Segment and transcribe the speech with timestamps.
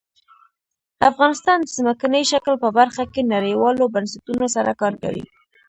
[1.09, 5.25] افغانستان د ځمکنی شکل په برخه کې نړیوالو بنسټونو سره کار کوي.